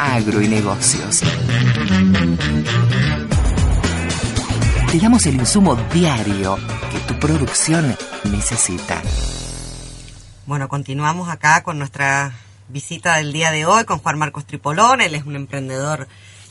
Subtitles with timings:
[0.00, 1.20] Agro y negocios.
[4.90, 6.56] Te damos el insumo diario
[6.90, 9.02] que tu producción necesita.
[10.46, 12.32] Bueno, continuamos acá con nuestra
[12.68, 15.00] visita del día de hoy con Juan Marcos Tripolón.
[15.00, 16.08] Él es un emprendedor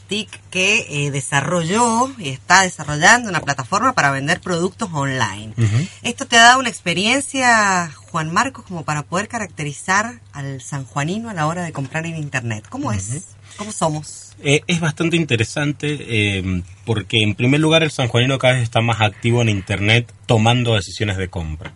[0.09, 5.53] TIC que eh, desarrolló y está desarrollando una plataforma para vender productos online.
[6.01, 11.33] ¿Esto te ha dado una experiencia, Juan Marcos, como para poder caracterizar al sanjuanino a
[11.33, 12.65] la hora de comprar en Internet?
[12.69, 13.27] ¿Cómo es?
[13.55, 14.33] ¿Cómo somos?
[14.41, 19.01] Eh, es bastante interesante eh, porque en primer lugar el sanjuanino cada vez está más
[19.01, 21.73] activo en Internet tomando decisiones de compra.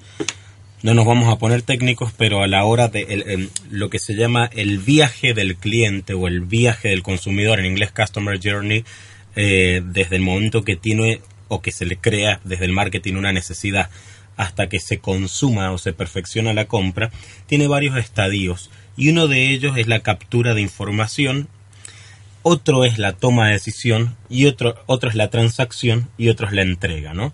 [0.84, 4.16] No nos vamos a poner técnicos, pero a la hora de el- lo que se
[4.16, 8.84] llama el viaje del cliente o el viaje del consumidor, en inglés Customer Journey,
[9.36, 13.31] eh, desde el momento que tiene o que se le crea desde el marketing una
[13.31, 13.90] necesidad
[14.36, 17.12] hasta que se consuma o se perfecciona la compra,
[17.47, 21.47] tiene varios estadios y uno de ellos es la captura de información
[22.42, 26.53] otro es la toma de decisión y otro, otro es la transacción y otro es
[26.53, 27.31] la entrega, ¿no?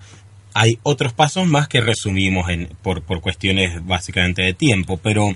[0.54, 2.48] Hay otros pasos más que resumimos
[2.82, 5.36] por, por cuestiones básicamente de tiempo, pero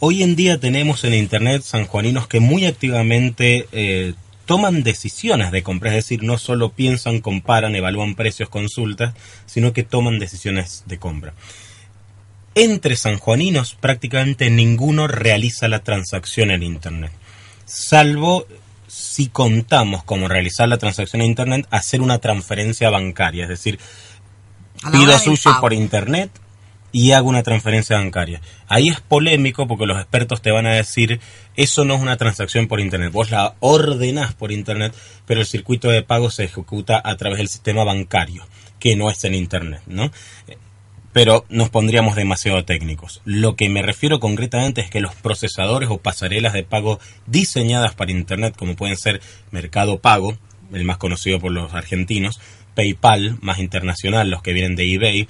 [0.00, 4.14] hoy en día tenemos en Internet sanjuaninos que muy activamente eh,
[4.46, 9.82] toman decisiones de compra, es decir, no solo piensan, comparan, evalúan precios, consultas, sino que
[9.82, 11.34] toman decisiones de compra.
[12.54, 17.12] Entre sanjuaninos prácticamente ninguno realiza la transacción en Internet,
[17.66, 18.46] salvo
[18.86, 23.78] si contamos como realizar la transacción en Internet, hacer una transferencia bancaria, es decir,
[24.92, 26.30] pido sushi por Internet
[26.92, 28.40] y hago una transferencia bancaria.
[28.68, 31.20] Ahí es polémico porque los expertos te van a decir,
[31.54, 34.94] eso no es una transacción por Internet, vos la ordenás por Internet,
[35.26, 38.46] pero el circuito de pago se ejecuta a través del sistema bancario,
[38.78, 40.10] que no es en Internet, ¿no?
[41.16, 43.22] pero nos pondríamos demasiado técnicos.
[43.24, 48.10] Lo que me refiero concretamente es que los procesadores o pasarelas de pago diseñadas para
[48.10, 50.36] Internet, como pueden ser Mercado Pago,
[50.74, 52.38] el más conocido por los argentinos,
[52.76, 55.26] PayPal, más internacional, los que vienen de eBay,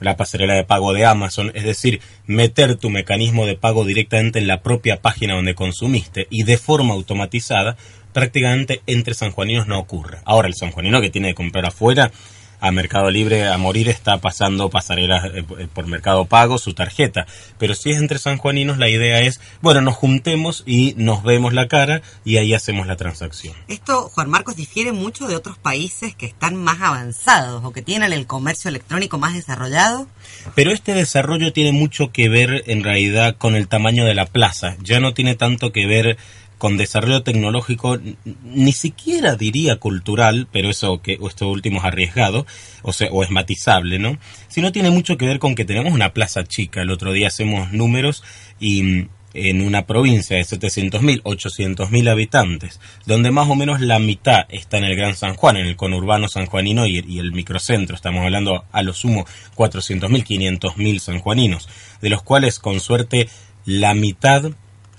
[0.00, 4.46] la pasarela de pago de Amazon, es decir, meter tu mecanismo de pago directamente en
[4.46, 7.76] la propia página donde consumiste y de forma automatizada,
[8.12, 10.18] prácticamente entre sanjuaninos no ocurre.
[10.24, 12.12] Ahora, el sanjuanino que tiene que comprar afuera,
[12.60, 17.26] a Mercado Libre a morir está pasando pasarelas eh, por Mercado Pago, su tarjeta.
[17.58, 21.68] Pero si es entre sanjuaninos, la idea es, bueno, nos juntemos y nos vemos la
[21.68, 23.54] cara y ahí hacemos la transacción.
[23.68, 28.12] Esto, Juan Marcos, difiere mucho de otros países que están más avanzados o que tienen
[28.12, 30.08] el comercio electrónico más desarrollado.
[30.54, 34.76] Pero este desarrollo tiene mucho que ver en realidad con el tamaño de la plaza.
[34.82, 36.16] Ya no tiene tanto que ver
[36.58, 37.98] con desarrollo tecnológico,
[38.44, 42.46] ni siquiera diría cultural, pero eso que esto último es arriesgado,
[42.82, 44.18] o sea, o es matizable, ¿no?
[44.48, 46.82] Sino tiene mucho que ver con que tenemos una plaza chica.
[46.82, 48.22] El otro día hacemos números
[48.60, 54.46] y mm, en una provincia de 700.000, 800.000 habitantes, donde más o menos la mitad
[54.48, 57.96] está en el Gran San Juan, en el conurbano sanjuanino y, y el microcentro.
[57.96, 59.26] Estamos hablando a lo sumo
[59.56, 61.68] 400.000, 500.000 sanjuaninos,
[62.00, 63.28] de los cuales con suerte
[63.66, 64.52] la mitad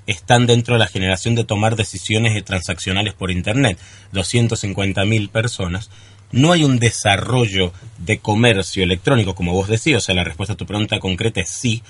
[0.07, 3.79] están dentro de la generación de tomar decisiones transaccionales por Internet,
[4.13, 5.89] 250.000 personas.
[6.31, 10.57] No hay un desarrollo de comercio electrónico, como vos decías, o sea, la respuesta a
[10.57, 11.83] tu pregunta concreta es sí,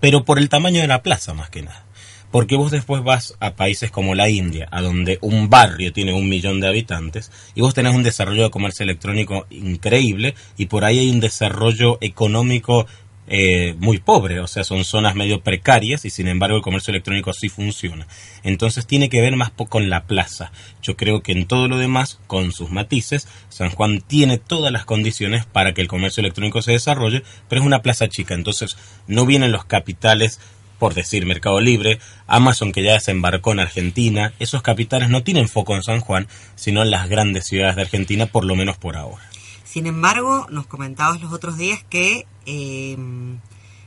[0.00, 1.84] pero por el tamaño de la plaza más que nada.
[2.30, 6.28] Porque vos después vas a países como la India, a donde un barrio tiene un
[6.28, 11.00] millón de habitantes, y vos tenés un desarrollo de comercio electrónico increíble, y por ahí
[11.00, 12.86] hay un desarrollo económico
[13.32, 17.32] eh, muy pobre, o sea, son zonas medio precarias y sin embargo el comercio electrónico
[17.32, 18.08] sí funciona.
[18.42, 20.50] Entonces tiene que ver más con la plaza.
[20.82, 24.84] Yo creo que en todo lo demás, con sus matices, San Juan tiene todas las
[24.84, 28.76] condiciones para que el comercio electrónico se desarrolle, pero es una plaza chica, entonces
[29.06, 30.40] no vienen los capitales
[30.80, 35.76] por decir Mercado Libre, Amazon que ya desembarcó en Argentina, esos capitales no tienen foco
[35.76, 36.26] en San Juan,
[36.56, 39.29] sino en las grandes ciudades de Argentina, por lo menos por ahora.
[39.70, 42.96] Sin embargo, nos comentabas los otros días que eh,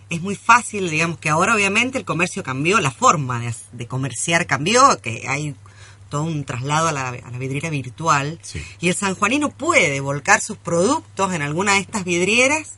[0.10, 4.46] es muy fácil, digamos que ahora obviamente el comercio cambió, la forma de, de comerciar
[4.48, 5.56] cambió, que hay
[6.10, 8.62] todo un traslado a la, a la vidriera virtual Sí.
[8.80, 12.74] y el sanjuanino puede volcar sus productos en alguna de estas vidrieras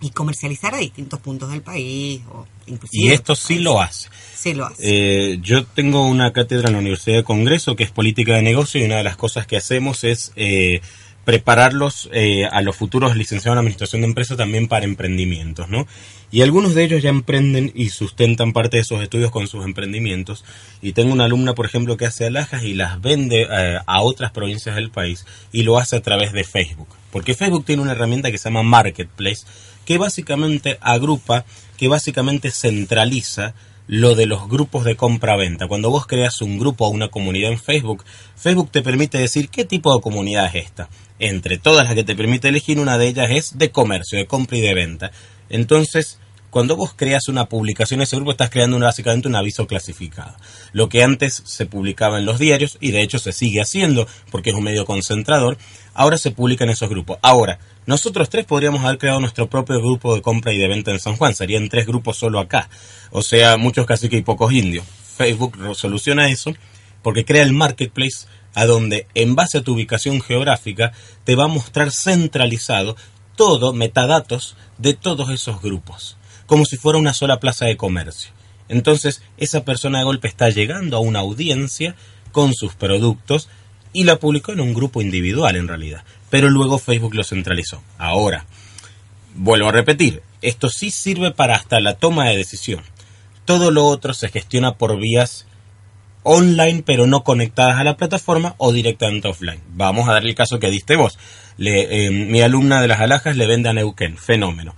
[0.00, 2.20] y comercializar a distintos puntos del país.
[2.30, 4.10] O inclusive Y esto sí lo hace.
[4.34, 4.76] Sí lo hace.
[4.82, 8.78] Eh, yo tengo una cátedra en la Universidad de Congreso que es política de negocio
[8.78, 10.82] y una de las cosas que hacemos es eh,
[11.26, 15.84] prepararlos eh, a los futuros licenciados en administración de empresas también para emprendimientos, ¿no?
[16.30, 20.44] Y algunos de ellos ya emprenden y sustentan parte de esos estudios con sus emprendimientos.
[20.80, 24.30] Y tengo una alumna, por ejemplo, que hace alhajas y las vende eh, a otras
[24.30, 26.88] provincias del país y lo hace a través de Facebook.
[27.10, 29.46] Porque Facebook tiene una herramienta que se llama Marketplace,
[29.84, 31.44] que básicamente agrupa,
[31.76, 33.52] que básicamente centraliza
[33.86, 35.68] lo de los grupos de compra-venta.
[35.68, 38.04] Cuando vos creas un grupo o una comunidad en Facebook,
[38.36, 40.88] Facebook te permite decir qué tipo de comunidad es esta.
[41.18, 44.58] Entre todas las que te permite elegir, una de ellas es de comercio, de compra
[44.58, 45.10] y de venta.
[45.48, 46.18] Entonces,
[46.50, 50.34] cuando vos creas una publicación en ese grupo, estás creando básicamente un aviso clasificado.
[50.72, 54.50] Lo que antes se publicaba en los diarios, y de hecho se sigue haciendo porque
[54.50, 55.58] es un medio concentrador,
[55.94, 57.18] ahora se publica en esos grupos.
[57.22, 60.98] Ahora, nosotros tres podríamos haber creado nuestro propio grupo de compra y de venta en
[60.98, 61.34] San Juan.
[61.34, 62.68] Serían tres grupos solo acá.
[63.10, 64.84] O sea, muchos casi que y pocos indios.
[65.16, 66.54] Facebook soluciona eso
[67.02, 70.92] porque crea el marketplace a donde, en base a tu ubicación geográfica,
[71.24, 72.96] te va a mostrar centralizado
[73.36, 76.16] todo, metadatos de todos esos grupos,
[76.46, 78.32] como si fuera una sola plaza de comercio.
[78.68, 81.94] Entonces, esa persona de golpe está llegando a una audiencia
[82.32, 83.48] con sus productos
[83.96, 87.82] y la publicó en un grupo individual en realidad, pero luego Facebook lo centralizó.
[87.96, 88.44] Ahora,
[89.34, 92.82] vuelvo a repetir, esto sí sirve para hasta la toma de decisión.
[93.46, 95.46] Todo lo otro se gestiona por vías
[96.24, 99.62] online pero no conectadas a la plataforma o directamente offline.
[99.70, 101.18] Vamos a dar el caso que diste vos.
[101.56, 104.74] Le, eh, mi alumna de las alhajas le vende a Neuquén, fenómeno.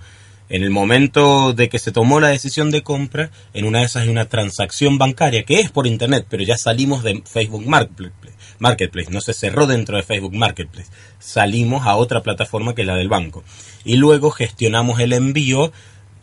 [0.49, 4.03] En el momento de que se tomó la decisión de compra, en una de esas
[4.03, 9.21] hay una transacción bancaria que es por internet, pero ya salimos de Facebook Marketplace, no
[9.21, 10.89] se cerró dentro de Facebook Marketplace.
[11.19, 13.43] Salimos a otra plataforma que es la del banco.
[13.85, 15.71] Y luego gestionamos el envío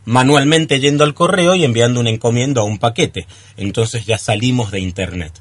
[0.06, 3.26] manualmente yendo al correo y enviando un encomiendo a un paquete.
[3.56, 5.32] Entonces ya salimos de Internet.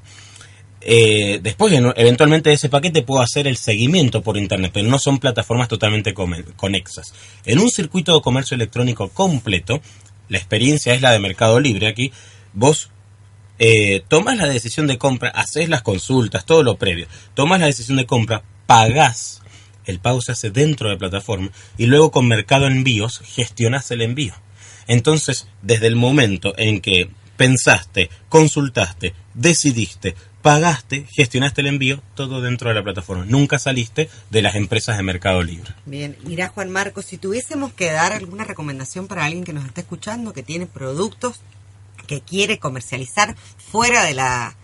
[0.87, 5.17] Eh, después, eventualmente de ese paquete puedo hacer el seguimiento por Internet, pero no son
[5.17, 7.11] plataformas totalmente conexas.
[7.43, 9.81] En un circuito de comercio electrónico completo,
[10.29, 12.11] la experiencia es la de Mercado Libre aquí,
[12.53, 12.91] vos
[13.57, 17.97] eh, tomas la decisión de compra, haces las consultas, todo lo previo, tomas la decisión
[17.97, 19.41] de compra, pagás,
[19.85, 21.49] el pago se hace dentro de la plataforma
[21.79, 24.35] y luego con Mercado Envíos gestionás el envío.
[24.87, 32.69] Entonces, desde el momento en que pensaste, consultaste, decidiste, pagaste, gestionaste el envío, todo dentro
[32.69, 33.25] de la plataforma.
[33.25, 35.73] Nunca saliste de las empresas de Mercado Libre.
[35.87, 39.81] Bien, mira Juan Marcos, si tuviésemos que dar alguna recomendación para alguien que nos está
[39.81, 41.39] escuchando, que tiene productos
[42.05, 44.55] que quiere comercializar fuera de la,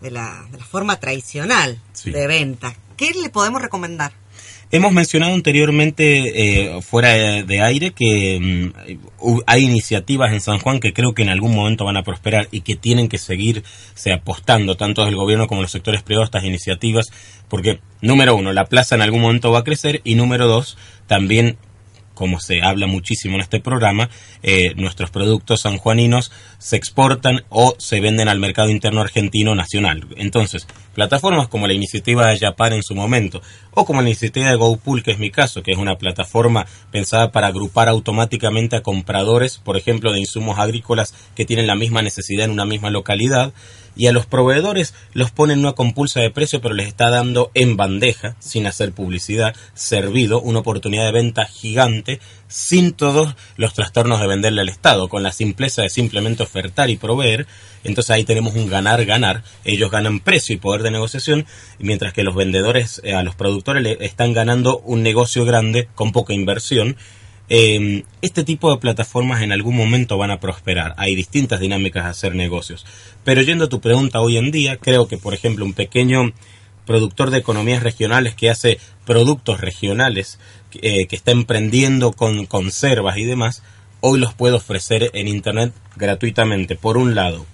[0.00, 4.10] de la, forma tradicional de venta, ¿qué le podemos recomendar?
[4.70, 7.12] Hemos mencionado anteriormente, eh, fuera
[7.42, 11.86] de, aire, que mm, hay iniciativas en San Juan que creo que en algún momento
[11.86, 16.02] van a prosperar y que tienen que seguirse apostando, tanto del gobierno como los sectores
[16.02, 17.06] privados, estas iniciativas,
[17.48, 20.76] porque, número uno, la plaza en algún momento va a crecer y, número dos,
[21.06, 21.56] también
[22.12, 24.10] como se habla muchísimo en este programa,
[24.42, 30.04] eh, nuestros productos sanjuaninos se exportan o se venden al mercado interno argentino nacional.
[30.16, 30.66] Entonces,
[30.98, 33.40] plataformas como la iniciativa de Japan en su momento,
[33.70, 37.30] o como la iniciativa de GoPool, que es mi caso, que es una plataforma pensada
[37.30, 42.46] para agrupar automáticamente a compradores, por ejemplo, de insumos agrícolas que tienen la misma necesidad
[42.46, 43.52] en una misma localidad,
[43.98, 47.76] y a los proveedores los ponen una compulsa de precio, pero les está dando en
[47.76, 54.26] bandeja, sin hacer publicidad, servido, una oportunidad de venta gigante, sin todos los trastornos de
[54.26, 57.46] venderle al Estado, con la simpleza de simplemente ofertar y proveer.
[57.84, 59.42] Entonces ahí tenemos un ganar-ganar.
[59.64, 61.46] Ellos ganan precio y poder de negociación,
[61.78, 66.12] mientras que los vendedores eh, a los productores le están ganando un negocio grande con
[66.12, 66.96] poca inversión
[67.50, 70.94] eh, este tipo de plataformas en algún momento van a prosperar.
[70.98, 72.84] Hay distintas dinámicas de hacer negocios.
[73.24, 76.32] Pero yendo a tu pregunta hoy en día, creo que, por ejemplo, un pequeño
[76.84, 80.38] productor de economías regionales que hace productos regionales,
[80.82, 83.62] eh, que está emprendiendo con conservas y demás,
[84.00, 86.76] hoy los puede ofrecer en Internet gratuitamente.
[86.76, 87.46] Por un lado,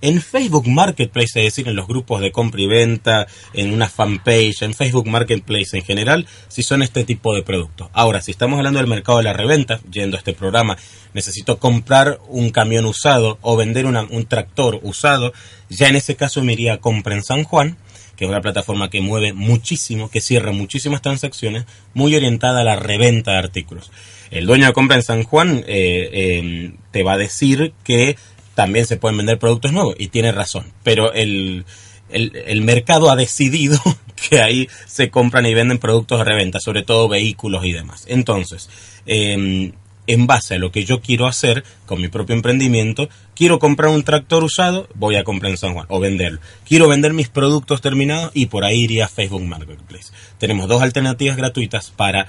[0.00, 4.62] en Facebook Marketplace, es decir, en los grupos de compra y venta, en una fanpage,
[4.62, 7.88] en Facebook Marketplace en general, si son este tipo de productos.
[7.92, 10.76] Ahora, si estamos hablando del mercado de la reventa, yendo a este programa,
[11.14, 15.32] necesito comprar un camión usado o vender un tractor usado,
[15.68, 17.76] ya en ese caso me iría a Compra en San Juan,
[18.16, 22.76] que es una plataforma que mueve muchísimo, que cierra muchísimas transacciones, muy orientada a la
[22.76, 23.90] reventa de artículos.
[24.30, 28.16] El dueño de Compra en San Juan eh, eh, te va a decir que
[28.56, 31.66] también se pueden vender productos nuevos y tiene razón, pero el,
[32.08, 33.78] el, mercado ha decidido
[34.30, 38.06] que ahí se compran y venden productos de reventa, sobre todo vehículos y demás.
[38.08, 38.70] Entonces,
[39.04, 39.72] em,
[40.06, 43.08] en base a lo que yo quiero hacer con mi propio emprendimiento.
[43.34, 46.40] Quiero comprar un tractor usado, voy a comprar en San Juan o venderlo.
[46.66, 50.12] Quiero vender mis productos terminados y por ahí iría a Facebook Marketplace.
[50.38, 52.26] Tenemos dos alternativas gratuitas para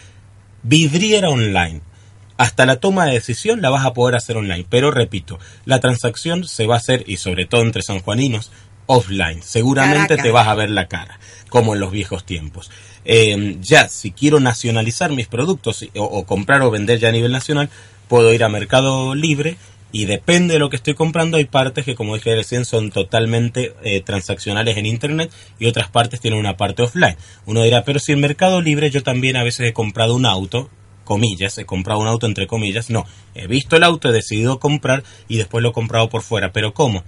[0.63, 1.81] vidriera online.
[2.37, 6.47] Hasta la toma de decisión la vas a poder hacer online, pero repito, la transacción
[6.47, 8.51] se va a hacer, y sobre todo entre sanjuaninos,
[8.85, 9.41] offline.
[9.43, 12.71] Seguramente te vas a ver la cara, como en los viejos tiempos.
[13.05, 17.69] Eh, ya, si quiero nacionalizar mis productos o, comprar o vender ya a nivel nacional,
[18.07, 19.57] puedo ir a Mercado Libre
[19.91, 23.73] y depende de lo que estoy comprando, hay partes que, como dije recién, son totalmente
[23.83, 27.15] eh, transaccionales en Internet y otras partes tienen una parte offline.
[27.45, 30.69] Uno dirá, pero si en Mercado Libre yo también a veces he comprado un auto,
[31.07, 35.03] comillas, he comprado un auto entre comillas, no, he visto el auto, he decidido comprar
[35.27, 37.03] y después lo he comprado por fuera, pero ¿cómo?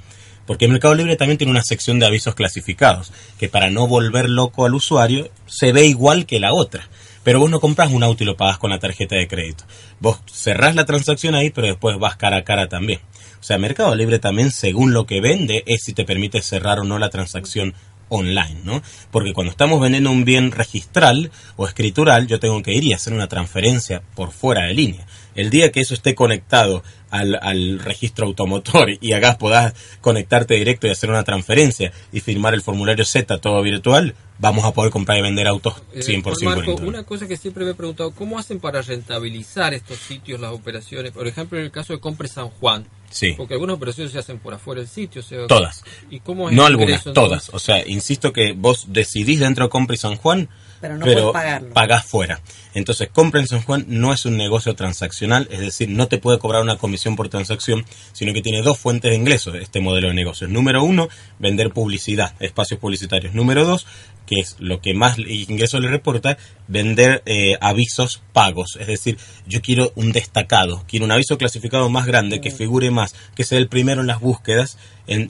[0.47, 4.65] Porque Mercado Libre también tiene una sección de avisos clasificados, que para no volver loco
[4.65, 6.89] al usuario se ve igual que la otra.
[7.23, 9.65] Pero vos no compras un auto y lo pagas con la tarjeta de crédito.
[9.99, 12.99] Vos cerrás la transacción ahí, pero después vas cara a cara también.
[13.39, 16.83] O sea, Mercado Libre también, según lo que vende, es si te permite cerrar o
[16.83, 17.75] no la transacción
[18.09, 18.81] online, ¿no?
[19.11, 23.13] Porque cuando estamos vendiendo un bien registral o escritural, yo tengo que ir y hacer
[23.13, 25.05] una transferencia por fuera de línea.
[25.35, 30.91] El día que eso esté conectado al, registro automotor y hagas, podás conectarte directo y
[30.91, 35.21] hacer una transferencia y firmar el formulario Z todo virtual, vamos a poder comprar y
[35.21, 38.81] vender autos 100% eh, Marco, una cosa que siempre me he preguntado, ¿cómo hacen para
[38.81, 41.11] rentabilizar estos sitios, las operaciones?
[41.11, 42.87] Por ejemplo, en el caso de Compre San Juan.
[43.09, 43.33] Sí.
[43.35, 45.21] Porque algunas operaciones se hacen por afuera del sitio.
[45.47, 45.83] todas.
[46.09, 47.49] ¿Y cómo no algunas, todas.
[47.53, 50.47] O sea, insisto que vos decidís dentro de Compre San Juan
[50.79, 51.33] pero no
[51.73, 52.41] pagás fuera.
[52.73, 56.39] Entonces, compra en San Juan no es un negocio transaccional, es decir, no te puede
[56.39, 60.13] cobrar una comisión por transacción, sino que tiene dos fuentes de ingresos este modelo de
[60.13, 60.49] negocios.
[60.49, 63.33] Número uno, vender publicidad, espacios publicitarios.
[63.33, 63.87] Número dos,
[64.29, 68.77] que es lo que más ingreso le reporta, vender eh, avisos pagos.
[68.79, 69.17] Es decir,
[69.47, 73.57] yo quiero un destacado, quiero un aviso clasificado más grande, que figure más, que sea
[73.57, 74.77] el primero en las búsquedas,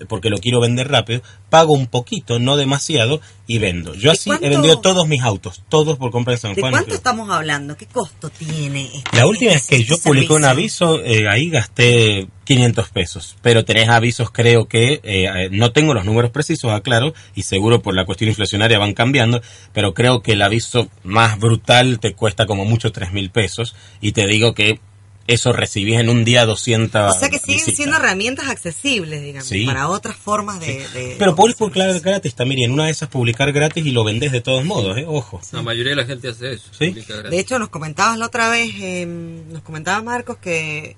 [0.10, 3.96] porque lo quiero vender rápido, pago un poquito, no demasiado, y vendo.
[3.96, 6.74] Yo así he vendido todos mis autos, todos por compra en San Juan.
[6.74, 7.78] ¿De cuánto estamos hablando?
[7.78, 8.90] ¿Qué costo tiene?
[8.94, 13.64] Este, la última vez que yo publiqué un aviso, eh, ahí gasté 500 pesos, pero
[13.64, 17.94] tenés avisos, creo que, eh, eh, no tengo los números precisos, aclaro, y seguro por
[17.94, 19.40] la cuestión inflacionaria van cambiando,
[19.72, 24.14] pero creo que el aviso más brutal te cuesta como mucho 3 mil pesos, y
[24.14, 24.80] te digo que
[25.28, 29.88] eso recibís en un día 200 O sea que siguen siendo herramientas accesibles, digamos, para
[29.88, 31.16] otras formas de...
[31.20, 34.32] Pero podés publicar gratis también, y en una de esas publicar gratis y lo vendés
[34.32, 35.06] de todos modos, ¿eh?
[35.08, 35.40] Ojo.
[35.52, 36.72] La mayoría de la gente hace eso.
[36.80, 40.98] De hecho, nos comentabas la otra vez, em, nos comentaba Marcos que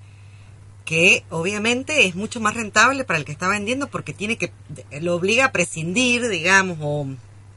[0.91, 4.51] que obviamente es mucho más rentable para el que está vendiendo porque tiene que
[5.00, 7.07] lo obliga a prescindir, digamos, o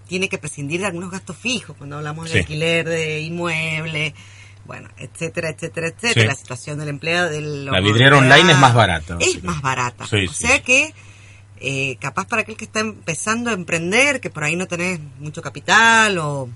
[0.06, 4.14] tiene que prescindir de algunos gastos fijos cuando hablamos de alquiler de inmueble,
[4.66, 6.26] bueno, etcétera, etcétera, etcétera.
[6.26, 9.16] La situación del empleado del la vidriera online es más barata.
[9.18, 10.04] Es más barata.
[10.04, 10.94] o sea que
[11.58, 15.42] eh, capaz para aquel que está empezando a emprender, que por ahí no tenés mucho
[15.42, 16.48] capital o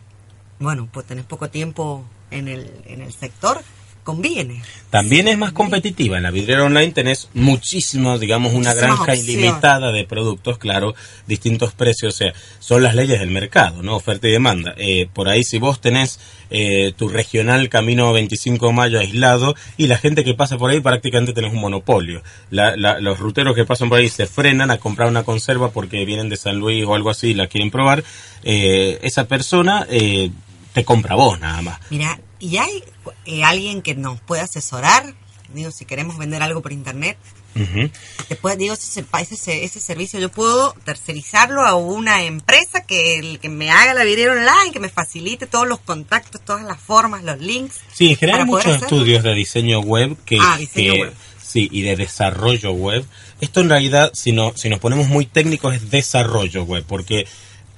[0.61, 3.64] bueno, pues tenés poco tiempo en el en el sector
[4.08, 4.62] conviene.
[4.88, 6.16] También es más competitiva.
[6.16, 10.94] En la vidriera online tenés muchísimo, digamos, una granja ilimitada de productos, claro,
[11.26, 12.14] distintos precios.
[12.14, 13.96] O sea, son las leyes del mercado, ¿no?
[13.96, 14.72] Oferta y demanda.
[14.78, 19.88] Eh, por ahí, si vos tenés eh, tu regional Camino 25 de Mayo aislado y
[19.88, 22.22] la gente que pasa por ahí prácticamente tenés un monopolio.
[22.48, 26.38] los ruteros que pasan por ahí se frenan a comprar una conserva porque vienen de
[26.38, 28.02] San Luis o algo así y la quieren probar.
[28.42, 31.78] Eh, esa persona te compra vos nada más.
[31.90, 32.85] Mira, ¿Y hay
[33.26, 35.14] eh, alguien que nos puede asesorar?
[35.52, 37.16] Digo, si queremos vender algo por internet.
[37.54, 43.95] digo, ese, ese, ese, servicio yo puedo tercerizarlo a una empresa que, que me haga
[43.95, 47.76] la vidriera online, que me facilite todos los contactos, todas las formas, los links.
[47.92, 51.14] Sí, en general hay muchos estudios de diseño web que, ah, diseño web.
[51.42, 53.04] sí, y de desarrollo web.
[53.40, 57.26] Esto en realidad, si, no, si nos ponemos muy técnicos, es desarrollo web, porque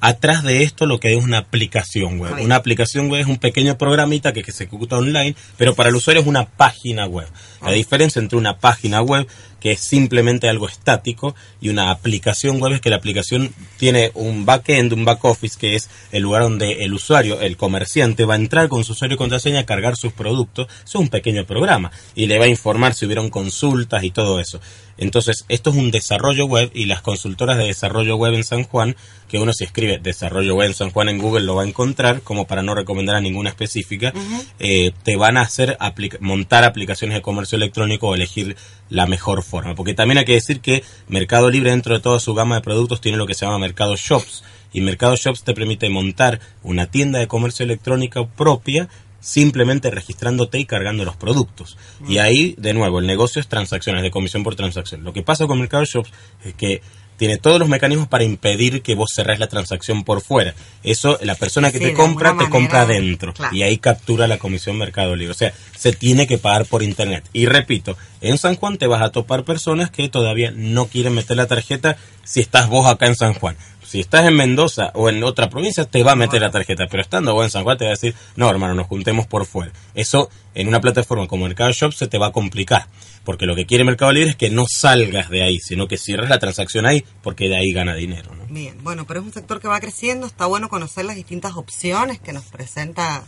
[0.01, 2.41] atrás de esto lo que hay es una aplicación web.
[2.43, 6.23] Una aplicación web es un pequeño programita que, se ejecuta online, pero para el usuario
[6.23, 7.29] es una página web.
[7.63, 9.27] La diferencia entre una página web
[9.61, 14.47] que es simplemente algo estático y una aplicación web es que la aplicación tiene un
[14.47, 18.39] backend, un back office que es el lugar donde el usuario, el comerciante va a
[18.39, 20.67] entrar con su usuario y contraseña a cargar sus productos.
[20.85, 24.61] Es un pequeño programa y le va a informar si hubieron consultas y todo eso.
[25.01, 28.97] Entonces, esto es un desarrollo web y las consultoras de desarrollo web en San Juan,
[29.29, 32.21] que uno si escribe desarrollo web en San Juan en Google lo va a encontrar,
[32.21, 34.13] como para no recomendar a ninguna específica,
[34.59, 35.79] eh, te van a hacer
[36.21, 38.57] montar aplicaciones de comercio electrónico o elegir
[38.89, 39.75] la mejor forma.
[39.75, 43.01] Porque también hay que decir que Mercado Libre dentro de toda su gama de productos
[43.01, 44.43] tiene lo que se llama Mercado Shops.
[44.73, 48.89] Y Mercado Shops te permite montar una tienda de comercio electrónico propia
[49.21, 51.77] simplemente registrándote y cargando los productos.
[52.09, 55.05] Y ahí, de nuevo, el negocio es transacciones, de comisión por transacción.
[55.05, 56.11] Lo que pasa con Mercado Shops
[56.45, 56.81] es que
[57.21, 60.55] tiene todos los mecanismos para impedir que vos cerrés la transacción por fuera.
[60.83, 63.35] Eso, la persona que Sí, te compra, te compra adentro.
[63.35, 63.55] claro.
[63.55, 65.33] Y ahí captura la comisión Mercado Libre.
[65.33, 67.23] O sea, se tiene que pagar por internet.
[67.35, 71.37] Y repito, en San Juan te vas a topar personas que todavía no quieren meter
[71.37, 73.55] la tarjeta si estás vos acá en San Juan.
[73.91, 76.87] Si estás en Mendoza o en otra provincia, te va a meter la tarjeta.
[76.89, 79.47] Pero estando vos en San Juan, te va a decir, no, hermano, nos juntemos por
[79.47, 79.73] fuera.
[79.97, 82.87] Eso, en una plataforma como Mercado Shop, se te va a complicar.
[83.25, 86.29] Porque lo que quiere Mercado Libre es que no salgas de ahí, sino que cierres
[86.31, 88.33] la transacción ahí, porque de ahí gana dinero.
[88.37, 88.45] ¿no?
[88.49, 92.21] Bien, bueno, pero es un sector que va creciendo, está bueno conocer las distintas opciones
[92.21, 93.25] que nos presenta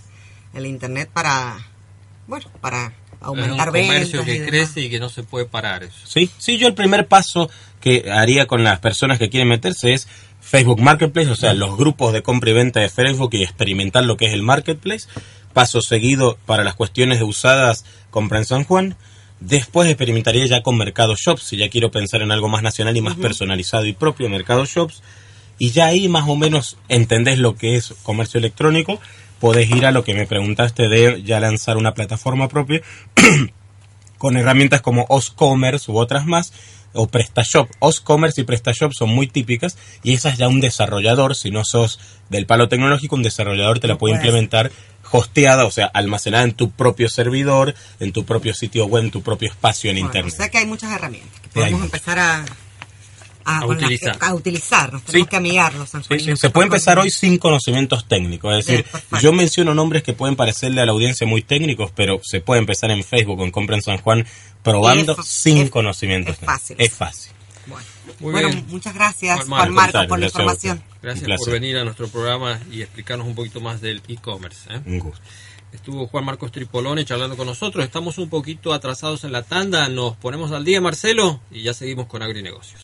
[0.54, 1.56] el Internet para,
[2.28, 2.92] bueno, para Es
[3.22, 3.94] un aumentar ventas.
[3.94, 5.98] comercio y que crece y que no se puede parar eso.
[6.06, 7.50] Sí, sí, yo el primer paso
[7.82, 10.08] que haría con las personas que quieren meterse es
[10.40, 14.16] Facebook Marketplace, o sea, los grupos de compra y venta de Facebook y experimentar lo
[14.16, 15.08] que es el Marketplace.
[15.52, 18.96] Paso seguido para las cuestiones de usadas compra en San Juan.
[19.40, 23.00] Después experimentaría ya con Mercado Shops, si ya quiero pensar en algo más nacional y
[23.00, 25.02] más personalizado y propio, Mercado Shops.
[25.58, 29.00] Y ya ahí más o menos entendés lo que es comercio electrónico.
[29.40, 32.80] Podés ir a lo que me preguntaste de ya lanzar una plataforma propia
[34.18, 36.52] con herramientas como Oscommerce u otras más,
[36.92, 37.70] o PrestaShop.
[37.78, 41.98] Oscommerce y PrestaShop son muy típicas y esa es ya un desarrollador, si no sos
[42.28, 44.70] del palo tecnológico, un desarrollador te la puede implementar
[45.10, 49.22] hosteada, o sea, almacenada en tu propio servidor, en tu propio sitio web, en tu
[49.22, 50.34] propio espacio en Bueno, internet.
[50.34, 52.44] O sea que hay muchas herramientas que hay podemos empezar a,
[53.44, 54.16] a, A utilizar.
[54.20, 54.92] a utilizar.
[54.92, 55.30] Nos tenemos Sí.
[55.30, 56.38] que amigar los Sí, sanjuaninos.
[56.38, 58.58] sí, Se puede empezar hoy sin conocimientos técnicos.
[58.58, 62.20] Es decir, Bien, yo menciono nombres que pueden parecerle a la audiencia muy técnicos, pero
[62.22, 64.26] se puede empezar en Facebook, en Compra en San Juan,
[64.62, 66.60] probando sin es- conocimientos es técnicos.
[66.60, 66.76] fácil.
[66.78, 67.32] Es fácil.
[67.66, 67.86] Bueno,
[68.18, 68.64] Muy Bueno, bien.
[68.68, 70.82] muchas gracias, Juan Juan, por la información.
[71.00, 74.68] Gracias por venir a nuestro programa y explicarnos un poquito más del e-commerce.
[74.72, 74.80] ¿eh?
[74.86, 75.20] Un gusto.
[75.72, 77.84] Estuvo Juan Marcos Tripolone charlando con nosotros.
[77.84, 79.88] Estamos un poquito atrasados en la tanda.
[79.88, 82.80] Nos ponemos al día, Marcelo, y ya seguimos con Agrinegocios.